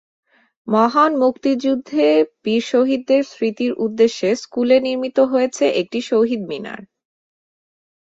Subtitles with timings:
[0.67, 2.05] মহান মুক্তিযুদ্ধে
[2.43, 6.81] বীর শহীদদের স্মৃতির উদ্দেশ্যে স্কুলে নির্মিত হয়েছে একটি শহীদ মিনার।